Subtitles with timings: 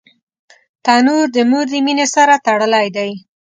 [0.85, 3.11] تنور د مور د مینې سره تړلی دی